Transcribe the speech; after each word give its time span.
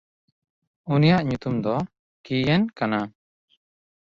ᱩᱱᱤᱭᱟᱜ 0.93 1.23
ᱧᱩᱛᱩᱢ 1.27 1.55
ᱫᱚ 1.63 1.75
ᱠᱤᱭᱮᱱ 2.25 2.63
ᱠᱟᱱᱟ᱾ 2.77 2.99